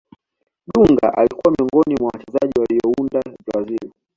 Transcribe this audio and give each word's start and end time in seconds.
dunga 0.73 1.13
alikuwa 1.13 1.53
miongoni 1.59 1.95
mwa 1.99 2.11
wachezaji 2.13 2.53
waliounda 2.59 3.21
brazil 3.47 3.91